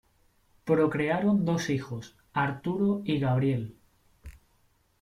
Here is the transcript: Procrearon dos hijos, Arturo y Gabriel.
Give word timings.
Procrearon 0.65 1.45
dos 1.45 1.69
hijos, 1.69 2.17
Arturo 2.33 3.03
y 3.05 3.19
Gabriel. 3.19 3.75